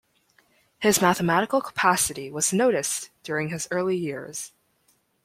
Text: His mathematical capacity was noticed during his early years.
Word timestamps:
His 0.79 0.99
mathematical 0.99 1.61
capacity 1.61 2.31
was 2.31 2.51
noticed 2.51 3.11
during 3.21 3.49
his 3.49 3.67
early 3.69 3.95
years. 3.95 4.51